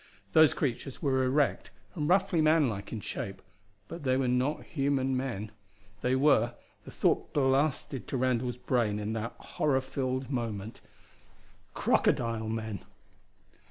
[0.33, 3.39] Those creatures were erect and roughly man like in shape,
[3.87, 5.51] but they were not human men.
[6.01, 10.81] They were the thought blasted to Randall's brain in that horror filled moment
[11.75, 12.83] crocodile men.